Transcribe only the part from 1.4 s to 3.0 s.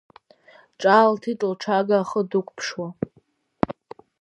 лҽага ахы дықәԥшуа.